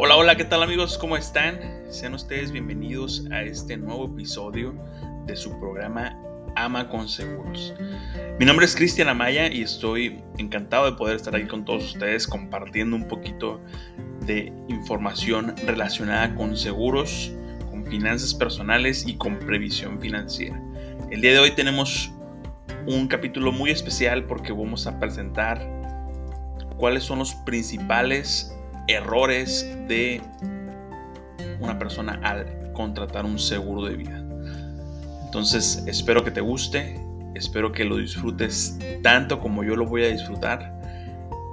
Hola, 0.00 0.14
hola, 0.14 0.36
¿qué 0.36 0.44
tal 0.44 0.62
amigos? 0.62 0.96
¿Cómo 0.96 1.16
están? 1.16 1.58
Sean 1.88 2.14
ustedes 2.14 2.52
bienvenidos 2.52 3.26
a 3.32 3.42
este 3.42 3.76
nuevo 3.76 4.06
episodio 4.06 4.72
de 5.26 5.34
su 5.34 5.58
programa 5.58 6.16
Ama 6.54 6.88
con 6.88 7.08
Seguros. 7.08 7.74
Mi 8.38 8.46
nombre 8.46 8.64
es 8.64 8.76
Cristian 8.76 9.08
Amaya 9.08 9.52
y 9.52 9.62
estoy 9.62 10.22
encantado 10.38 10.88
de 10.88 10.96
poder 10.96 11.16
estar 11.16 11.34
aquí 11.34 11.48
con 11.48 11.64
todos 11.64 11.82
ustedes 11.82 12.28
compartiendo 12.28 12.94
un 12.94 13.08
poquito 13.08 13.60
de 14.20 14.52
información 14.68 15.56
relacionada 15.66 16.32
con 16.36 16.56
seguros, 16.56 17.32
con 17.68 17.84
finanzas 17.84 18.32
personales 18.34 19.04
y 19.04 19.16
con 19.16 19.40
previsión 19.40 20.00
financiera. 20.00 20.62
El 21.10 21.22
día 21.22 21.32
de 21.32 21.40
hoy 21.40 21.50
tenemos 21.56 22.12
un 22.86 23.08
capítulo 23.08 23.50
muy 23.50 23.70
especial 23.70 24.26
porque 24.26 24.52
vamos 24.52 24.86
a 24.86 25.00
presentar 25.00 25.60
cuáles 26.76 27.02
son 27.02 27.18
los 27.18 27.34
principales 27.34 28.54
errores 28.88 29.68
de 29.86 30.20
una 31.60 31.78
persona 31.78 32.20
al 32.24 32.72
contratar 32.72 33.24
un 33.24 33.38
seguro 33.38 33.84
de 33.84 33.96
vida. 33.96 34.24
Entonces 35.24 35.84
espero 35.86 36.24
que 36.24 36.30
te 36.30 36.40
guste, 36.40 36.98
espero 37.34 37.70
que 37.70 37.84
lo 37.84 37.98
disfrutes 37.98 38.78
tanto 39.02 39.40
como 39.40 39.62
yo 39.62 39.76
lo 39.76 39.86
voy 39.86 40.04
a 40.04 40.08
disfrutar 40.08 40.74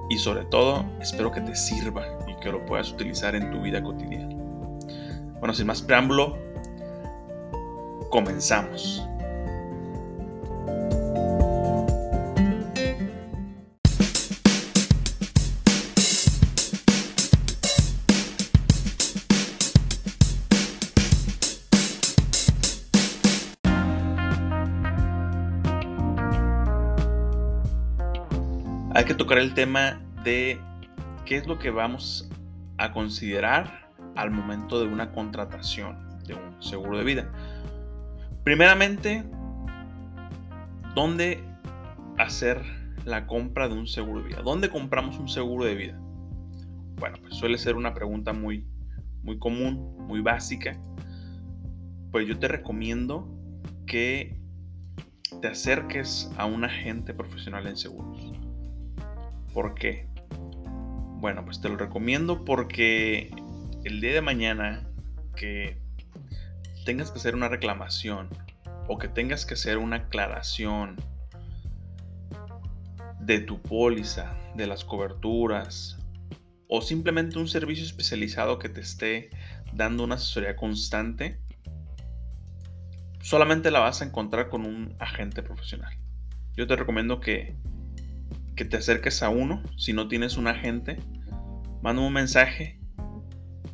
y 0.09 0.17
sobre 0.17 0.45
todo 0.45 0.85
espero 1.01 1.31
que 1.31 1.41
te 1.41 1.55
sirva 1.55 2.05
y 2.27 2.35
que 2.39 2.51
lo 2.51 2.65
puedas 2.65 2.91
utilizar 2.91 3.35
en 3.35 3.51
tu 3.51 3.61
vida 3.61 3.83
cotidiana. 3.83 4.33
Bueno, 5.39 5.53
sin 5.53 5.67
más 5.67 5.81
preámbulo, 5.81 6.37
comenzamos. 8.09 9.05
Hay 28.95 29.03
que 29.03 29.13
tocar 29.13 29.39
el 29.39 29.53
tema 29.53 30.01
de 30.23 30.57
qué 31.25 31.35
es 31.35 31.47
lo 31.47 31.59
que 31.59 31.69
vamos 31.69 32.29
a 32.77 32.93
considerar 32.93 33.89
al 34.15 34.31
momento 34.31 34.79
de 34.79 34.87
una 34.87 35.11
contratación 35.11 35.97
de 36.25 36.35
un 36.35 36.63
seguro 36.63 36.97
de 36.97 37.03
vida. 37.03 37.29
Primeramente, 38.45 39.25
¿dónde 40.95 41.43
hacer 42.17 42.63
la 43.03 43.27
compra 43.27 43.67
de 43.67 43.73
un 43.73 43.85
seguro 43.85 44.21
de 44.21 44.29
vida? 44.29 44.41
¿Dónde 44.43 44.69
compramos 44.69 45.19
un 45.19 45.27
seguro 45.27 45.65
de 45.65 45.75
vida? 45.75 45.99
Bueno, 46.95 47.17
pues 47.19 47.35
suele 47.35 47.57
ser 47.57 47.75
una 47.75 47.93
pregunta 47.93 48.31
muy, 48.31 48.65
muy 49.23 49.37
común, 49.39 50.07
muy 50.07 50.21
básica. 50.21 50.79
Pues 52.13 52.29
yo 52.29 52.39
te 52.39 52.47
recomiendo 52.47 53.27
que 53.85 54.39
te 55.41 55.49
acerques 55.49 56.31
a 56.37 56.45
un 56.45 56.63
agente 56.63 57.13
profesional 57.13 57.67
en 57.67 57.75
seguros. 57.75 58.44
¿Por 59.55 59.73
qué? 59.73 60.05
Bueno, 61.21 61.45
pues 61.45 61.61
te 61.61 61.69
lo 61.69 61.77
recomiendo 61.77 62.43
porque 62.43 63.33
el 63.85 64.01
día 64.01 64.11
de 64.11 64.19
mañana 64.19 64.85
que 65.33 65.77
tengas 66.83 67.09
que 67.09 67.19
hacer 67.19 67.35
una 67.35 67.47
reclamación 67.47 68.27
o 68.89 68.97
que 68.97 69.07
tengas 69.07 69.45
que 69.45 69.53
hacer 69.53 69.77
una 69.77 69.95
aclaración 69.95 70.97
de 73.21 73.39
tu 73.39 73.61
póliza, 73.61 74.35
de 74.55 74.67
las 74.67 74.83
coberturas 74.83 75.99
o 76.67 76.81
simplemente 76.81 77.39
un 77.39 77.47
servicio 77.47 77.85
especializado 77.85 78.59
que 78.59 78.67
te 78.67 78.81
esté 78.81 79.29
dando 79.71 80.03
una 80.03 80.15
asesoría 80.15 80.57
constante, 80.57 81.39
solamente 83.21 83.71
la 83.71 83.79
vas 83.79 84.01
a 84.01 84.05
encontrar 84.05 84.49
con 84.49 84.65
un 84.65 84.97
agente 84.99 85.41
profesional. 85.43 85.97
Yo 86.57 86.67
te 86.67 86.75
recomiendo 86.75 87.21
que 87.21 87.55
que 88.55 88.65
te 88.65 88.77
acerques 88.77 89.21
a 89.23 89.29
uno. 89.29 89.63
Si 89.77 89.93
no 89.93 90.07
tienes 90.07 90.37
un 90.37 90.47
agente, 90.47 90.97
manda 91.81 92.01
un 92.01 92.13
mensaje, 92.13 92.79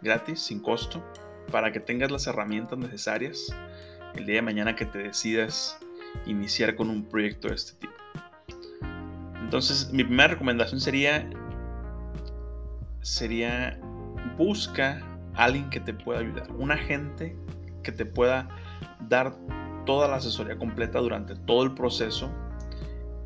gratis, 0.00 0.40
sin 0.40 0.60
costo, 0.60 1.04
para 1.50 1.72
que 1.72 1.80
tengas 1.80 2.10
las 2.10 2.26
herramientas 2.26 2.78
necesarias 2.78 3.54
el 4.14 4.26
día 4.26 4.36
de 4.36 4.42
mañana 4.42 4.76
que 4.76 4.86
te 4.86 4.98
decidas 4.98 5.78
iniciar 6.26 6.74
con 6.76 6.90
un 6.90 7.04
proyecto 7.04 7.48
de 7.48 7.54
este 7.54 7.72
tipo. 7.78 7.92
Entonces, 9.40 9.92
mi 9.92 10.04
primera 10.04 10.28
recomendación 10.28 10.80
sería 10.80 11.28
sería 13.02 13.78
busca 14.38 15.02
a 15.34 15.44
alguien 15.44 15.68
que 15.70 15.80
te 15.80 15.92
pueda 15.92 16.20
ayudar, 16.20 16.50
un 16.52 16.70
agente 16.70 17.36
que 17.82 17.92
te 17.92 18.06
pueda 18.06 18.48
dar 19.08 19.36
toda 19.84 20.08
la 20.08 20.16
asesoría 20.16 20.56
completa 20.56 21.00
durante 21.00 21.34
todo 21.34 21.64
el 21.64 21.74
proceso 21.74 22.30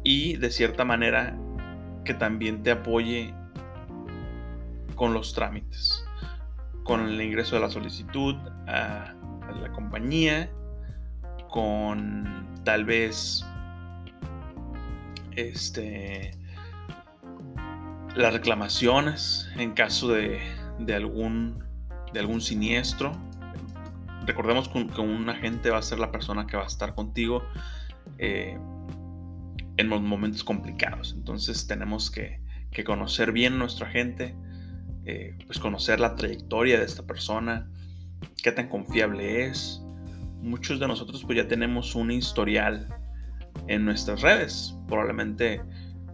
y 0.03 0.37
de 0.37 0.51
cierta 0.51 0.85
manera 0.85 1.39
que 2.05 2.15
también 2.15 2.63
te 2.63 2.71
apoye 2.71 3.35
con 4.95 5.13
los 5.13 5.35
trámites, 5.35 6.05
con 6.85 7.01
el 7.01 7.21
ingreso 7.21 7.57
de 7.57 7.61
la 7.61 7.71
solicitud 7.71 8.37
a, 8.67 9.15
a 9.49 9.53
la 9.53 9.73
compañía, 9.73 10.51
con 11.51 12.46
tal 12.67 12.85
vez 12.85 13.47
este 15.37 16.33
las 18.17 18.33
reclamaciones 18.33 19.49
en 19.57 19.73
caso 19.73 20.09
de, 20.09 20.41
algún 20.93 21.65
de 22.13 22.21
algún 22.21 22.41
siniestro. 22.41 23.13
Recordemos 24.27 24.69
que 24.69 25.01
un, 25.01 25.29
agente 25.29 25.71
va 25.71 25.79
a 25.79 25.83
ser 25.83 26.01
la 26.01 26.11
persona 26.11 26.49
que 26.49 26.57
va 26.57 26.65
a 26.65 26.67
estar 26.67 26.97
contigo 26.97 27.45
eh, 28.19 28.59
en 29.77 29.89
los 29.89 30.03
momentos 30.03 30.43
complicados. 30.43 31.15
Entonces 31.17 31.69
tenemos 31.69 32.11
que, 32.11 32.45
conocer 32.85 33.33
bien 33.33 33.59
nuestro 33.59 33.87
agente 33.87 34.35
eh, 35.07 35.39
pues 35.47 35.59
conocer 35.59 35.99
la 35.99 36.15
trayectoria 36.15 36.79
de 36.79 36.85
esta 36.85 37.07
persona 37.07 37.71
qué 38.43 38.53
tan 38.53 38.69
confiable 38.69 39.47
es 39.47 39.86
muchos 40.41 40.81
de 40.81 40.87
nosotros 40.87 41.25
pues 41.25 41.37
ya 41.37 41.49
tenemos 41.49 41.95
un 41.95 42.11
historial 42.11 42.89
en 43.69 43.85
nuestras 43.85 44.23
redes. 44.23 44.77
Probablemente 44.87 45.61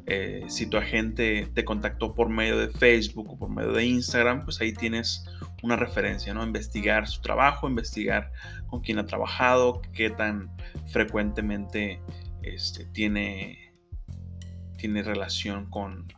eh, 0.07 0.45
si 0.49 0.67
tu 0.67 0.77
agente 0.79 1.49
te 1.55 1.65
contactó 1.65 2.15
por 2.15 2.29
medio 2.29 2.59
de 2.59 2.69
Facebook 2.69 3.31
o 3.31 3.39
por 3.39 3.51
medio 3.51 3.73
de 3.73 3.85
Instagram, 3.85 4.45
pues 4.45 4.61
ahí 4.61 4.73
tienes 4.73 5.25
una 5.63 5.77
referencia, 5.77 6.35
¿no? 6.35 6.43
Investigar 6.43 7.07
su 7.07 7.21
trabajo, 7.21 7.69
investigar 7.69 8.33
con 8.67 8.81
quién 8.81 8.99
ha 8.99 9.07
trabajado, 9.07 9.81
qué 9.93 10.11
tan 10.11 10.51
frecuentemente 10.89 12.01
este, 12.43 12.85
tiene, 12.87 13.75
tiene 14.77 15.03
relación 15.03 15.71
con, 15.71 16.09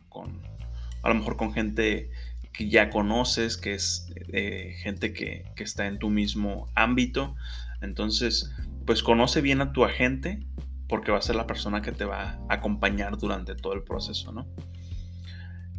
a 1.03 1.09
lo 1.09 1.15
mejor 1.15 1.37
con 1.37 1.53
gente 1.53 2.09
que 2.57 2.69
ya 2.69 2.89
conoces, 2.89 3.57
que 3.57 3.73
es 3.73 4.11
eh, 4.29 4.75
gente 4.79 5.13
que, 5.13 5.45
que, 5.55 5.63
está 5.63 5.87
en 5.87 5.99
tu 5.99 6.09
mismo 6.09 6.71
ámbito. 6.75 7.35
Entonces, 7.81 8.51
pues 8.85 9.03
conoce 9.03 9.41
bien 9.41 9.61
a 9.61 9.73
tu 9.73 9.83
agente 9.83 10.45
porque 10.87 11.11
va 11.11 11.17
a 11.17 11.21
ser 11.21 11.35
la 11.35 11.47
persona 11.47 11.81
que 11.81 11.91
te 11.91 12.05
va 12.05 12.39
a 12.47 12.55
acompañar 12.55 13.17
durante 13.17 13.55
todo 13.55 13.73
el 13.73 13.83
proceso, 13.83 14.31
¿no? 14.31 14.47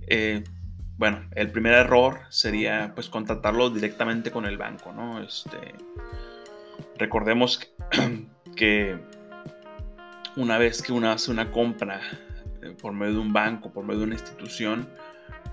Eh, 0.09 0.45
bueno, 0.99 1.29
el 1.33 1.51
primer 1.51 1.75
error 1.75 2.21
sería 2.31 2.93
pues 2.95 3.09
contratarlo 3.09 3.71
directamente 3.71 4.31
con 4.31 4.47
el 4.47 4.57
banco, 4.57 4.93
¿no? 4.93 5.23
Este, 5.23 5.75
recordemos 6.99 7.61
que 8.57 8.99
una 10.37 10.59
vez 10.59 10.83
que 10.83 10.93
uno 10.93 11.11
hace 11.11 11.31
una 11.31 11.51
compra 11.51 12.01
eh, 12.63 12.75
por 12.81 12.93
medio 12.93 13.15
de 13.15 13.19
un 13.21 13.33
banco, 13.33 13.73
por 13.73 13.85
medio 13.85 14.01
de 14.01 14.07
una 14.07 14.15
institución, 14.15 14.89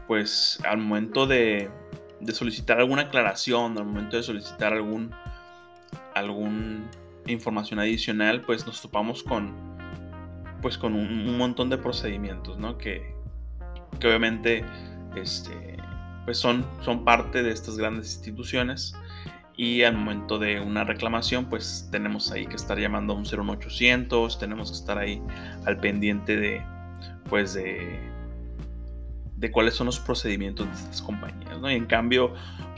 pues 0.07 0.59
al 0.67 0.77
momento 0.77 1.27
de, 1.27 1.69
de 2.19 2.33
solicitar 2.33 2.79
alguna 2.79 3.03
aclaración, 3.03 3.77
al 3.77 3.85
momento 3.85 4.17
de 4.17 4.23
solicitar 4.23 4.73
algún 4.73 5.13
alguna 6.15 6.89
información 7.27 7.79
adicional, 7.79 8.41
pues 8.41 8.65
nos 8.65 8.81
topamos 8.81 9.23
con, 9.23 9.53
pues 10.61 10.77
con 10.77 10.93
un, 10.93 11.37
montón 11.37 11.69
de 11.69 11.77
procedimientos, 11.77 12.57
¿no? 12.57 12.77
Que, 12.77 13.15
que 13.99 14.07
obviamente 14.07 14.65
este, 15.15 15.77
pues 16.25 16.37
son, 16.37 16.65
son 16.81 17.03
parte 17.03 17.43
de 17.43 17.51
estas 17.51 17.77
grandes 17.77 18.13
instituciones 18.13 18.95
y 19.55 19.83
al 19.83 19.95
momento 19.95 20.39
de 20.39 20.59
una 20.59 20.83
reclamación 20.83 21.45
pues 21.45 21.87
tenemos 21.91 22.31
ahí 22.31 22.47
que 22.47 22.55
estar 22.55 22.79
llamando 22.79 23.13
a 23.13 23.15
un 23.15 23.23
01800, 23.23 24.39
tenemos 24.39 24.71
que 24.71 24.77
estar 24.77 24.97
ahí 24.97 25.21
al 25.65 25.77
pendiente 25.77 26.37
de 26.37 26.65
pues 27.29 27.53
de, 27.53 28.12
de 29.43 29.51
cuáles 29.51 29.73
son 29.73 29.87
los 29.87 29.99
procedimientos 29.99 30.65
de 30.67 30.73
estas 30.73 31.01
compañías, 31.01 31.59
¿no? 31.59 31.69
Y 31.69 31.75
en 31.75 31.85
cambio, 31.85 32.33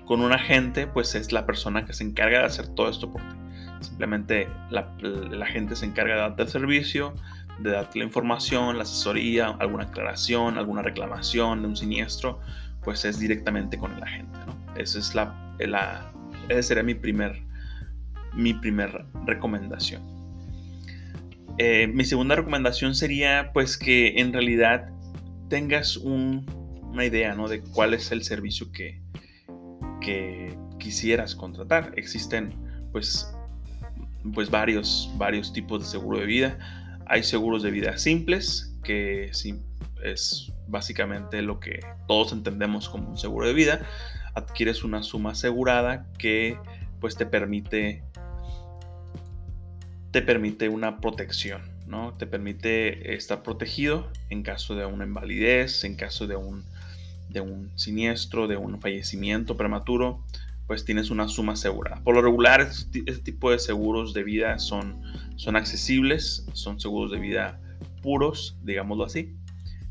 con 0.05 0.21
un 0.21 0.33
agente, 0.33 0.87
pues 0.87 1.13
es 1.13 1.31
la 1.31 1.45
persona 1.45 1.85
que 1.85 1.93
se 1.93 2.03
encarga 2.03 2.39
de 2.39 2.45
hacer 2.45 2.69
todo 2.69 2.89
esto 2.89 3.11
por 3.11 3.21
ti. 3.21 3.35
Simplemente 3.81 4.47
la, 4.71 4.91
la 4.99 5.45
gente 5.45 5.75
se 5.75 5.85
encarga 5.85 6.15
de 6.15 6.21
darte 6.21 6.41
el 6.41 6.49
servicio, 6.49 7.13
de 7.59 7.69
darte 7.69 7.99
la 7.99 8.05
información, 8.05 8.77
la 8.77 8.81
asesoría, 8.81 9.49
alguna 9.59 9.83
aclaración, 9.83 10.57
alguna 10.57 10.81
reclamación 10.81 11.61
de 11.61 11.67
un 11.67 11.77
siniestro, 11.77 12.39
pues 12.83 13.05
es 13.05 13.19
directamente 13.19 13.77
con 13.77 13.91
el 13.93 14.01
agente, 14.01 14.39
¿no? 14.47 14.55
Esa 14.75 14.97
es 14.97 15.13
la, 15.13 15.35
la 15.59 16.11
esa 16.49 16.63
sería 16.63 16.81
mi 16.81 16.95
primer, 16.95 17.43
mi 18.33 18.55
primer 18.55 19.05
recomendación. 19.27 20.01
Eh, 21.59 21.85
mi 21.93 22.05
segunda 22.05 22.35
recomendación 22.35 22.95
sería 22.95 23.51
pues 23.53 23.77
que 23.77 24.19
en 24.19 24.33
realidad 24.33 24.89
tengas 25.49 25.97
una 25.97 27.05
idea 27.05 27.35
¿no? 27.35 27.47
de 27.47 27.61
cuál 27.61 27.93
es 27.93 28.11
el 28.11 28.23
servicio 28.23 28.71
que, 28.71 29.01
que 30.01 30.57
quisieras 30.79 31.35
contratar. 31.35 31.93
Existen 31.95 32.53
pues, 32.91 33.33
pues 34.33 34.49
varios, 34.49 35.11
varios 35.17 35.53
tipos 35.53 35.81
de 35.81 35.87
seguro 35.87 36.19
de 36.19 36.25
vida. 36.25 36.57
Hay 37.07 37.23
seguros 37.23 37.63
de 37.63 37.71
vida 37.71 37.97
simples, 37.97 38.75
que 38.83 39.25
es 40.03 40.51
básicamente 40.67 41.41
lo 41.41 41.59
que 41.59 41.79
todos 42.07 42.31
entendemos 42.31 42.89
como 42.89 43.09
un 43.09 43.17
seguro 43.17 43.47
de 43.47 43.53
vida. 43.53 43.85
Adquieres 44.33 44.83
una 44.83 45.03
suma 45.03 45.31
asegurada 45.31 46.07
que 46.17 46.57
pues 46.99 47.15
te 47.15 47.25
permite 47.25 48.03
te 50.11 50.21
permite 50.21 50.69
una 50.69 51.01
protección, 51.01 51.61
¿no? 51.87 52.13
Te 52.13 52.27
permite 52.27 53.15
estar 53.15 53.43
protegido 53.43 54.09
en 54.29 54.43
caso 54.43 54.75
de 54.75 54.85
una 54.85 55.05
invalidez, 55.05 55.83
en 55.83 55.95
caso 55.95 56.27
de 56.27 56.35
un, 56.35 56.63
de 57.29 57.41
un 57.41 57.71
siniestro, 57.75 58.47
de 58.47 58.57
un 58.57 58.79
fallecimiento 58.81 59.57
prematuro, 59.57 60.23
pues 60.67 60.83
tienes 60.83 61.09
una 61.09 61.27
suma 61.27 61.53
asegurada. 61.53 62.01
Por 62.03 62.15
lo 62.15 62.21
regular, 62.21 62.61
este, 62.61 63.03
este 63.05 63.23
tipo 63.23 63.51
de 63.51 63.59
seguros 63.59 64.13
de 64.13 64.23
vida 64.23 64.57
son, 64.59 65.01
son 65.35 65.55
accesibles, 65.55 66.45
son 66.53 66.79
seguros 66.79 67.11
de 67.11 67.19
vida 67.19 67.59
puros, 68.01 68.57
digámoslo 68.63 69.05
así. 69.05 69.35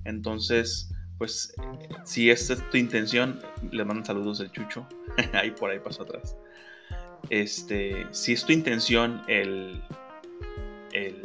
Entonces, 0.05 0.93
pues 1.19 1.55
si 2.05 2.31
esta 2.31 2.55
es 2.55 2.70
tu 2.70 2.76
intención, 2.76 3.41
le 3.70 3.85
mandan 3.85 4.05
saludos 4.05 4.38
del 4.38 4.50
Chucho, 4.50 4.87
ahí 5.32 5.50
por 5.52 5.70
ahí 5.70 5.79
paso 5.79 6.02
atrás. 6.02 6.37
Este, 7.31 8.06
si 8.11 8.32
es 8.32 8.44
tu 8.44 8.52
intención 8.52 9.23
el, 9.29 9.82
el, 10.93 11.23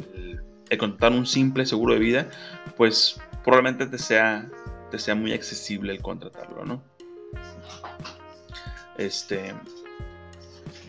contratar 0.78 1.12
un 1.12 1.26
simple 1.26 1.66
seguro 1.66 1.94
de 1.94 2.00
vida, 2.00 2.30
pues 2.76 3.20
probablemente 3.44 3.86
te 3.86 3.98
sea, 3.98 4.48
te 4.90 4.98
sea 4.98 5.14
muy 5.14 5.32
accesible 5.32 5.92
el 5.92 6.02
contratarlo, 6.02 6.64
¿no? 6.64 6.82
Este, 8.96 9.54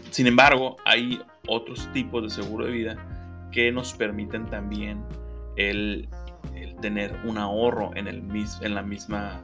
sin 0.09 0.27
embargo, 0.27 0.75
hay 0.85 1.21
otros 1.47 1.91
tipos 1.93 2.23
de 2.23 2.29
seguro 2.29 2.65
de 2.65 2.71
vida 2.71 3.49
que 3.51 3.71
nos 3.71 3.93
permiten 3.93 4.45
también 4.47 5.03
el, 5.55 6.09
tener 6.81 7.17
un 7.25 7.37
ahorro 7.37 7.91
en, 7.95 8.07
el, 8.07 8.23
en, 8.61 8.75
la 8.75 8.81
misma, 8.81 9.41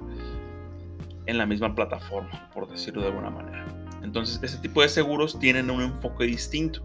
en 1.25 1.37
la 1.37 1.45
misma 1.45 1.75
plataforma, 1.75 2.49
por 2.53 2.69
decirlo 2.69 3.01
de 3.01 3.09
alguna 3.09 3.29
manera. 3.29 3.65
Entonces, 4.01 4.39
ese 4.41 4.57
tipo 4.57 4.81
de 4.81 4.89
seguros 4.89 5.39
tienen 5.39 5.69
un 5.69 5.81
enfoque 5.81 6.25
distinto. 6.25 6.81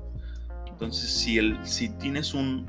Entonces, 0.66 1.10
si, 1.10 1.38
el, 1.38 1.58
si 1.66 1.88
tienes 1.98 2.34
un, 2.34 2.66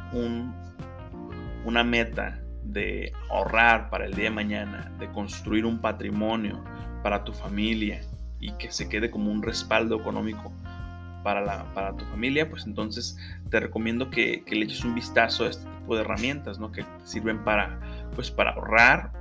una 1.65 1.83
meta 1.83 2.39
de 2.63 3.12
ahorrar 3.30 3.89
para 3.89 4.06
el 4.06 4.13
día 4.13 4.25
de 4.25 4.31
mañana, 4.31 4.92
de 5.00 5.07
construir 5.12 5.65
un 5.65 5.80
patrimonio 5.80 6.63
para 7.01 7.24
tu 7.24 7.33
familia 7.33 8.01
y 8.39 8.51
que 8.54 8.71
se 8.71 8.89
quede 8.89 9.12
como 9.12 9.31
un 9.31 9.44
respaldo 9.44 10.00
económico 10.00 10.54
para, 11.24 11.42
la, 11.42 11.63
para 11.74 11.95
tu 11.95 12.06
familia, 12.06 12.50
pues 12.50 12.65
entonces 12.65 13.18
te 13.50 13.60
recomiendo 13.60 14.10
que, 14.10 14.44
le 14.45 14.65
eches 14.65 14.83
un 14.83 14.95
vistazo 14.95 15.45
a 15.45 15.50
este 15.50 15.69
tipo 15.80 15.95
de 15.95 16.01
herramientas, 16.01 16.60
¿no? 16.60 16.71
Que 16.71 16.86
sirven 17.04 17.44
para, 17.44 17.80
pues, 18.16 18.30
para 18.30 18.51
ahorrar, 18.51 19.12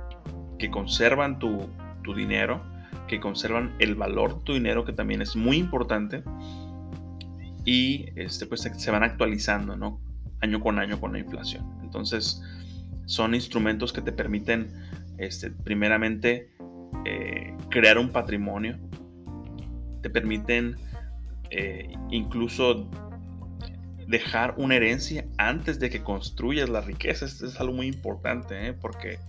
que 0.59 0.69
conservan 0.69 1.39
tu, 1.39 1.69
tu 2.03 2.13
dinero, 2.13 2.61
que 3.07 3.19
conservan 3.19 3.73
el 3.79 3.95
valor 3.95 4.37
de 4.39 4.43
tu 4.43 4.53
dinero, 4.53 4.85
que 4.85 4.93
también 4.93 5.21
es 5.21 5.35
muy 5.35 5.57
importante 5.57 6.23
y 7.65 8.07
este, 8.15 8.45
pues 8.45 8.61
se 8.61 8.91
van 8.91 9.03
actualizando, 9.03 9.77
¿no? 9.77 9.99
Año 10.43 10.59
con 10.59 10.77
año 10.77 10.99
con 10.99 11.13
la 11.13 11.19
inflación. 11.19 11.65
Entonces, 11.81 12.41
son 13.05 13.33
instrumentos 13.33 13.93
que 13.93 14.01
te 14.01 14.11
permiten, 14.11 14.71
este, 15.17 15.51
primeramente, 15.51 16.51
eh, 17.05 17.55
crear 17.69 17.97
un 17.97 18.09
patrimonio, 18.09 18.77
te 20.01 20.09
permiten 20.09 20.75
eh, 21.49 21.93
incluso 22.11 22.89
dejar 24.05 24.55
una 24.57 24.75
herencia 24.75 25.25
antes 25.37 25.79
de 25.79 25.89
que 25.89 26.03
construyas 26.03 26.69
la 26.69 26.81
riqueza. 26.81 27.25
Esto 27.25 27.45
es 27.45 27.59
algo 27.59 27.73
muy 27.73 27.87
importante, 27.87 28.67
¿eh? 28.67 28.73
porque 28.73 29.19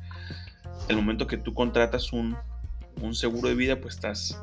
el 0.88 0.96
momento 0.96 1.28
que 1.28 1.36
tú 1.36 1.54
contratas 1.54 2.12
un, 2.12 2.36
un 3.00 3.14
seguro 3.14 3.48
de 3.48 3.54
vida, 3.54 3.80
pues 3.80 3.94
estás 3.94 4.42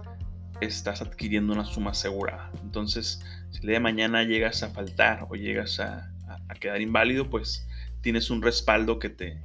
estás 0.62 1.02
adquiriendo 1.02 1.54
una 1.54 1.66
suma 1.66 1.92
asegurada. 1.92 2.52
Entonces, 2.62 3.22
si 3.50 3.60
el 3.60 3.68
día 3.68 3.74
de 3.74 3.80
mañana 3.80 4.24
llegas 4.24 4.64
a 4.64 4.70
faltar 4.70 5.26
o 5.30 5.36
llegas 5.36 5.80
a, 5.80 6.11
quedar 6.60 6.82
inválido, 6.82 7.30
pues 7.30 7.68
tienes 8.02 8.30
un 8.30 8.42
respaldo 8.42 9.00
que 9.00 9.10
te, 9.10 9.42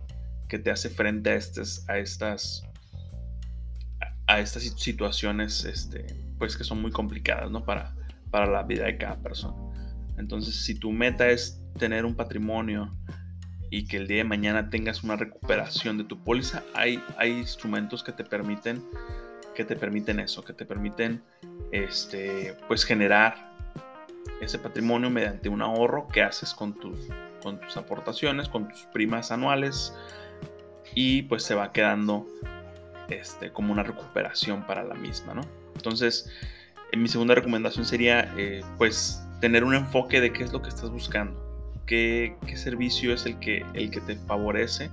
que 0.49 0.59
te 0.59 0.71
hace 0.71 0.91
frente 0.91 1.31
a, 1.31 1.35
estas, 1.35 1.89
a 1.89 1.99
estas, 1.99 2.65
a 4.27 4.41
estas 4.41 4.63
situaciones 4.63 5.65
este, 5.65 6.07
pues 6.39 6.57
que 6.57 6.65
son 6.65 6.81
muy 6.81 6.91
complicadas 6.91 7.51
¿no? 7.51 7.65
para, 7.65 7.95
para 8.31 8.47
la 8.47 8.63
vida 8.63 8.85
de 8.87 8.97
cada 8.97 9.17
persona. 9.17 9.57
Entonces, 10.19 10.65
si 10.65 10.75
tu 10.79 10.93
meta 10.93 11.29
es 11.29 11.63
tener 11.79 12.05
un 12.05 12.15
patrimonio 12.15 12.97
y 13.71 13.87
que 13.87 13.99
el 13.99 14.07
día 14.07 14.19
de 14.19 14.25
mañana 14.25 14.71
tengas 14.71 15.03
una 15.03 15.17
recuperación 15.17 15.99
de 15.99 16.05
tu 16.05 16.23
póliza, 16.23 16.63
hay, 16.75 17.03
hay 17.19 17.33
instrumentos 17.33 18.03
que 18.03 18.13
te 18.13 18.25
permiten 18.25 18.83
que 19.57 19.65
te 19.65 19.75
permiten 19.75 20.21
eso, 20.21 20.45
que 20.45 20.53
te 20.53 20.67
permiten 20.67 21.23
este, 21.73 22.57
pues 22.69 22.85
generar 22.85 23.56
ese 24.41 24.59
patrimonio 24.59 25.11
mediante 25.11 25.49
un 25.49 25.63
ahorro 25.63 26.09
que 26.09 26.23
haces 26.23 26.55
con 26.55 26.75
tus, 26.75 26.99
con 27.43 27.61
tus 27.61 27.77
aportaciones, 27.77 28.49
con 28.49 28.69
tus 28.69 28.83
primas 28.93 29.31
anuales 29.31 29.95
y 30.95 31.23
pues 31.23 31.43
se 31.43 31.55
va 31.55 31.73
quedando 31.73 32.27
este, 33.09 33.51
como 33.53 33.73
una 33.73 33.83
recuperación 33.83 34.67
para 34.67 34.83
la 34.83 34.95
misma, 34.95 35.35
¿no? 35.35 35.43
Entonces, 35.75 36.31
en 36.93 37.03
mi 37.03 37.09
segunda 37.09 37.35
recomendación 37.35 37.85
sería 37.85 38.33
eh, 38.37 38.63
pues 38.79 39.23
tener 39.41 39.65
un 39.65 39.75
enfoque 39.75 40.21
de 40.21 40.33
qué 40.33 40.45
es 40.45 40.53
lo 40.53 40.63
que 40.63 40.69
estás 40.69 40.91
buscando, 40.91 41.73
qué, 41.87 42.37
qué 42.47 42.57
servicio 42.57 43.13
es 43.13 43.27
el 43.27 43.39
que, 43.39 43.65
el 43.75 43.91
que 43.91 44.01
te 44.01 44.17
favorece, 44.17 44.91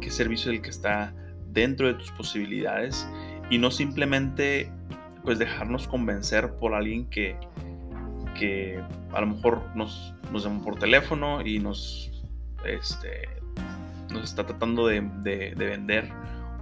qué 0.00 0.10
servicio 0.10 0.50
es 0.50 0.56
el 0.56 0.62
que 0.62 0.70
está 0.70 1.14
dentro 1.48 1.86
de 1.86 1.94
tus 1.94 2.10
posibilidades 2.12 3.06
y 3.50 3.58
no 3.58 3.70
simplemente 3.70 4.70
pues 5.22 5.38
dejarnos 5.38 5.88
convencer 5.88 6.54
por 6.54 6.74
alguien 6.74 7.06
que, 7.06 7.36
que 8.34 8.82
a 9.12 9.20
lo 9.20 9.28
mejor 9.28 9.62
nos, 9.74 10.14
nos 10.32 10.44
llama 10.44 10.62
por 10.62 10.78
teléfono 10.78 11.44
y 11.44 11.58
nos, 11.58 12.10
este, 12.64 13.28
nos 14.12 14.24
está 14.24 14.46
tratando 14.46 14.86
de, 14.86 15.00
vender 15.56 16.10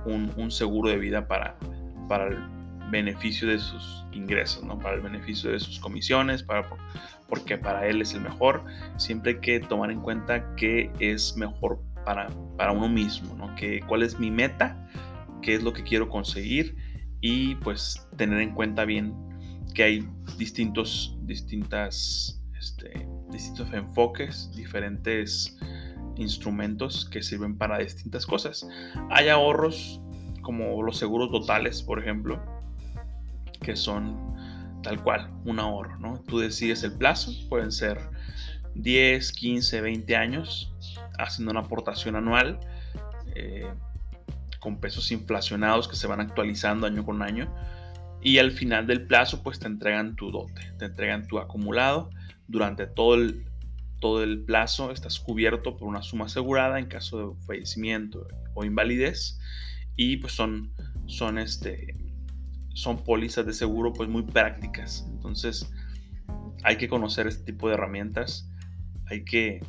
un, 0.04 0.50
seguro 0.50 0.90
de 0.90 0.98
vida 0.98 1.26
para, 1.26 1.56
para 2.08 2.28
el 2.28 2.38
beneficio 2.90 3.48
de 3.48 3.58
sus 3.58 4.04
ingresos, 4.12 4.64
¿no? 4.64 4.78
para 4.78 4.96
el 4.96 5.00
beneficio 5.00 5.50
de 5.50 5.60
sus 5.60 5.78
comisiones, 5.78 6.42
para, 6.42 6.68
porque 7.28 7.56
para 7.56 7.86
él 7.86 8.02
es 8.02 8.14
el 8.14 8.20
mejor. 8.20 8.64
Siempre 8.96 9.32
hay 9.32 9.40
que 9.40 9.60
tomar 9.60 9.90
en 9.90 10.00
cuenta 10.00 10.54
qué 10.56 10.90
es 10.98 11.36
mejor 11.36 11.80
para, 12.04 12.28
para 12.56 12.72
uno 12.72 12.88
mismo, 12.88 13.34
¿no? 13.34 13.54
que, 13.54 13.80
cuál 13.86 14.02
es 14.02 14.18
mi 14.18 14.30
meta 14.30 14.76
qué 15.42 15.54
es 15.54 15.62
lo 15.62 15.74
que 15.74 15.82
quiero 15.82 16.08
conseguir 16.08 16.76
y 17.20 17.56
pues 17.56 18.08
tener 18.16 18.40
en 18.40 18.54
cuenta 18.54 18.84
bien 18.86 19.14
que 19.74 19.82
hay 19.82 20.08
distintos, 20.38 21.18
distintas, 21.32 22.40
este, 22.58 23.08
distintos 23.30 23.72
enfoques, 23.72 24.50
diferentes 24.54 25.56
instrumentos 26.16 27.06
que 27.06 27.22
sirven 27.22 27.56
para 27.56 27.78
distintas 27.78 28.26
cosas. 28.26 28.66
Hay 29.10 29.28
ahorros 29.28 30.00
como 30.42 30.82
los 30.82 30.98
seguros 30.98 31.30
totales, 31.30 31.82
por 31.82 31.98
ejemplo, 31.98 32.38
que 33.62 33.76
son 33.76 34.34
tal 34.82 35.02
cual, 35.02 35.30
un 35.44 35.58
ahorro, 35.58 35.98
¿no? 35.98 36.20
Tú 36.26 36.40
decides 36.40 36.82
el 36.82 36.92
plazo, 36.92 37.32
pueden 37.48 37.72
ser 37.72 37.98
10, 38.74 39.32
15, 39.32 39.80
20 39.80 40.16
años, 40.16 40.74
haciendo 41.18 41.52
una 41.52 41.60
aportación 41.60 42.16
anual. 42.16 42.60
Eh, 43.34 43.72
con 44.62 44.76
pesos 44.76 45.10
inflacionados 45.10 45.88
que 45.88 45.96
se 45.96 46.06
van 46.06 46.20
actualizando 46.20 46.86
año 46.86 47.04
con 47.04 47.20
año. 47.20 47.52
Y 48.22 48.38
al 48.38 48.52
final 48.52 48.86
del 48.86 49.06
plazo, 49.06 49.42
pues 49.42 49.58
te 49.58 49.66
entregan 49.66 50.14
tu 50.14 50.30
dote, 50.30 50.72
te 50.78 50.86
entregan 50.86 51.26
tu 51.26 51.38
acumulado. 51.38 52.10
Durante 52.46 52.86
todo 52.86 53.14
el, 53.14 53.44
todo 54.00 54.22
el 54.22 54.44
plazo 54.44 54.90
estás 54.90 55.18
cubierto 55.18 55.76
por 55.76 55.88
una 55.88 56.02
suma 56.02 56.26
asegurada 56.26 56.78
en 56.78 56.86
caso 56.86 57.18
de 57.18 57.46
fallecimiento 57.46 58.26
o 58.54 58.64
invalidez. 58.64 59.38
y 59.96 60.16
pues 60.18 60.32
son, 60.32 60.72
son, 61.06 61.38
este, 61.38 61.96
son 62.74 63.04
pólizas 63.04 63.44
de 63.44 63.52
seguro 63.52 63.92
pues 63.92 64.08
muy 64.08 64.22
prácticas. 64.22 65.06
Entonces 65.10 65.70
hay 66.62 66.76
que 66.76 66.88
conocer 66.88 67.26
este 67.26 67.44
tipo 67.44 67.68
de 67.68 67.74
herramientas, 67.74 68.48
hay 69.06 69.24
que, 69.24 69.60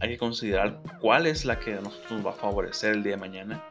hay 0.00 0.10
que 0.10 0.18
considerar 0.18 0.82
cuál 1.00 1.26
es 1.26 1.44
la 1.44 1.58
que 1.58 1.74
a 1.74 1.80
nosotros 1.80 2.12
nos 2.12 2.26
va 2.26 2.30
a 2.30 2.34
favorecer 2.34 2.94
el 2.94 3.02
día 3.02 3.12
de 3.12 3.18
mañana. 3.18 3.64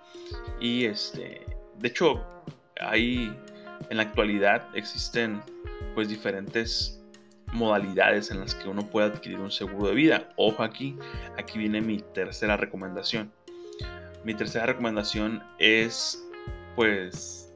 Y 0.60 0.86
este, 0.86 1.46
de 1.80 1.88
hecho, 1.88 2.26
hay 2.80 3.36
en 3.90 3.98
la 3.98 4.04
actualidad 4.04 4.68
existen 4.76 5.42
pues 5.96 6.10
diferentes 6.10 7.02
modalidades 7.54 8.32
en 8.32 8.40
las 8.40 8.56
que 8.56 8.70
uno 8.70 8.84
puede 8.88 9.08
adquirir 9.08 9.40
un 9.40 9.52
seguro 9.52 9.90
de 9.90 9.96
vida. 9.96 10.30
Ojo 10.38 10.64
aquí, 10.64 10.98
aquí 11.38 11.60
viene 11.60 11.82
mi 11.82 12.00
tercera 12.00 12.58
recomendación. 12.58 13.32
Mi 14.24 14.34
tercera 14.34 14.66
recomendación 14.66 15.44
es, 15.60 16.24
pues, 16.76 17.54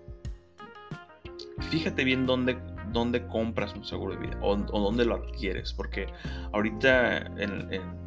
fíjate 1.70 2.03
bien 2.03 2.25
dónde, 2.25 2.58
dónde 2.91 3.25
compras 3.27 3.74
un 3.74 3.86
seguro 3.86 4.15
de 4.15 4.27
vida 4.27 4.38
o, 4.41 4.55
dónde 4.55 5.05
lo 5.05 5.15
adquieres, 5.15 5.74
porque 5.74 6.08
ahorita 6.53 7.17
en, 7.17 7.74
en, 7.74 8.05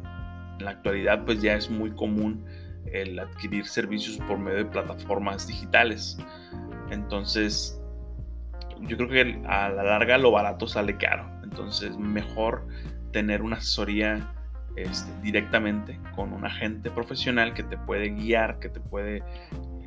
la 0.59 0.71
actualidad 0.71 1.23
pues 1.23 1.41
ya 1.41 1.53
es 1.53 1.69
muy 1.69 1.89
común 1.91 2.43
el 2.91 3.17
adquirir 3.17 3.65
servicios 3.65 4.17
por 4.27 4.37
medio 4.37 4.57
de 4.57 4.65
plataformas 4.65 5.47
digitales. 5.47 6.17
Entonces, 6.91 7.78
yo 8.81 8.97
creo 8.97 9.09
que 9.09 9.41
a 9.47 9.69
la 9.69 9.83
larga 9.83 10.17
lo 10.17 10.31
barato 10.31 10.67
sale 10.67 10.97
caro. 10.97 11.29
Entonces, 11.43 11.97
mejor 11.97 12.67
tener 13.11 13.41
una 13.41 13.57
asesoría 13.57 14.31
este, 14.75 15.11
directamente 15.21 15.99
con 16.15 16.31
un 16.31 16.45
agente 16.45 16.91
profesional 16.91 17.53
que 17.53 17.63
te 17.63 17.77
puede 17.77 18.09
guiar, 18.09 18.59
que 18.59 18.69
te 18.69 18.79
puede 18.79 19.23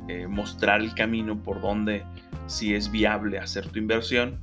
eh, 0.07 0.27
mostrar 0.27 0.81
el 0.81 0.93
camino 0.93 1.41
por 1.41 1.61
donde 1.61 2.03
si 2.47 2.75
es 2.75 2.91
viable 2.91 3.39
hacer 3.39 3.67
tu 3.69 3.79
inversión, 3.79 4.39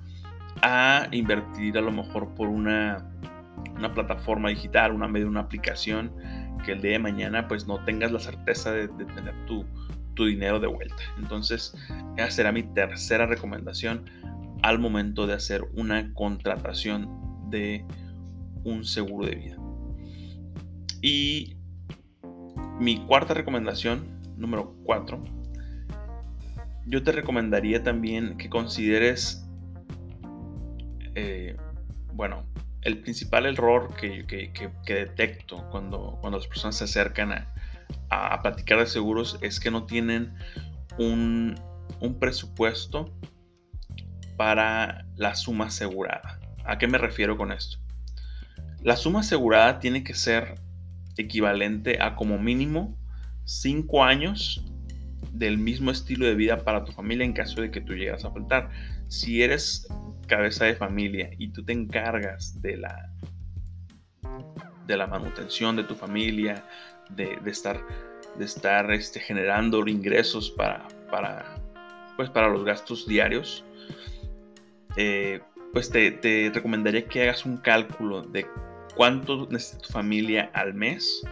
a 0.62 1.06
invertir 1.12 1.78
a 1.78 1.80
lo 1.80 1.92
mejor 1.92 2.34
por 2.34 2.48
una, 2.48 3.10
una 3.76 3.92
plataforma 3.94 4.48
digital, 4.48 4.92
una 4.92 5.08
medio, 5.08 5.28
una 5.28 5.40
aplicación 5.40 6.12
que 6.64 6.72
el 6.72 6.82
día 6.82 6.92
de 6.92 6.98
mañana 6.98 7.46
pues 7.46 7.66
no 7.66 7.82
tengas 7.84 8.10
la 8.12 8.20
certeza 8.20 8.72
de, 8.72 8.88
de 8.88 9.04
tener 9.06 9.34
tu, 9.46 9.64
tu 10.14 10.26
dinero 10.26 10.60
de 10.60 10.66
vuelta. 10.66 11.02
Entonces, 11.18 11.74
esa 12.16 12.30
será 12.30 12.52
mi 12.52 12.62
tercera 12.62 13.26
recomendación 13.26 14.04
al 14.62 14.78
momento 14.78 15.26
de 15.26 15.34
hacer 15.34 15.62
una 15.74 16.12
contratación 16.14 17.50
de 17.50 17.84
un 18.64 18.84
seguro 18.84 19.26
de 19.26 19.36
vida. 19.36 19.56
Y 21.02 21.56
mi 22.78 23.04
cuarta 23.06 23.34
recomendación, 23.34 24.20
número 24.36 24.74
4, 24.84 25.22
yo 26.86 27.02
te 27.02 27.12
recomendaría 27.12 27.82
también 27.82 28.36
que 28.36 28.48
consideres, 28.48 29.46
eh, 31.14 31.56
bueno, 32.12 32.44
el 32.82 33.00
principal 33.00 33.46
error 33.46 33.94
que, 33.94 34.24
detecto 34.86 35.68
cuando, 35.70 36.18
cuando 36.20 36.38
las 36.38 36.46
personas 36.46 36.76
se 36.76 36.84
acercan 36.84 37.32
a, 37.32 37.52
a, 38.08 38.40
platicar 38.42 38.78
de 38.78 38.86
seguros 38.86 39.38
es 39.42 39.60
que 39.60 39.70
no 39.70 39.84
tienen 39.84 40.34
un, 40.98 41.54
un 42.00 42.18
presupuesto 42.18 43.12
para 44.40 45.04
la 45.16 45.34
suma 45.34 45.66
asegurada. 45.66 46.40
¿A 46.64 46.78
qué 46.78 46.86
me 46.86 46.96
refiero 46.96 47.36
con 47.36 47.52
esto? 47.52 47.76
La 48.82 48.96
suma 48.96 49.20
asegurada 49.20 49.80
tiene 49.80 50.02
que 50.02 50.14
ser 50.14 50.54
equivalente 51.18 52.00
a 52.00 52.16
como 52.16 52.38
mínimo 52.38 52.96
5 53.44 54.02
años 54.02 54.64
del 55.30 55.58
mismo 55.58 55.90
estilo 55.90 56.24
de 56.24 56.36
vida 56.36 56.64
para 56.64 56.86
tu 56.86 56.92
familia 56.92 57.26
en 57.26 57.34
caso 57.34 57.60
de 57.60 57.70
que 57.70 57.82
tú 57.82 57.92
llegas 57.92 58.24
a 58.24 58.30
faltar. 58.30 58.70
Si 59.08 59.42
eres 59.42 59.86
cabeza 60.26 60.64
de 60.64 60.74
familia 60.74 61.28
y 61.36 61.52
tú 61.52 61.62
te 61.62 61.74
encargas 61.74 62.62
de 62.62 62.78
la 62.78 63.12
de 64.86 64.96
la 64.96 65.06
manutención 65.06 65.76
de 65.76 65.84
tu 65.84 65.94
familia, 65.94 66.64
de, 67.10 67.38
estar, 67.44 67.78
de 68.38 68.44
estar 68.46 68.90
este, 68.90 69.20
generando 69.20 69.86
ingresos 69.86 70.50
para, 70.50 70.88
para, 71.10 71.56
pues 72.16 72.30
para 72.30 72.48
los 72.48 72.64
gastos 72.64 73.06
diarios, 73.06 73.66
eh, 74.96 75.40
pues 75.72 75.90
te, 75.90 76.50
recomendaría 76.52 77.06
que 77.06 77.22
hagas 77.22 77.46
un 77.46 77.56
cálculo 77.56 78.22
de 78.22 78.46
cuánto 78.96 79.46
necesita 79.50 79.82
tu 79.82 79.92
familia 79.92 80.50
al 80.52 80.74
mes 80.74 81.22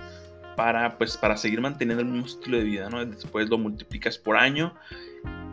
para, 0.56 0.96
pues, 0.98 1.16
para 1.16 1.36
seguir 1.36 1.60
manteniendo 1.60 2.02
el 2.02 2.08
mismo 2.08 2.26
estilo 2.26 2.58
de 2.58 2.64
vida, 2.64 2.88
¿no? 2.90 3.04
Después 3.04 3.48
lo 3.48 3.58
multiplicas 3.58 4.18
por 4.18 4.36
año 4.36 4.74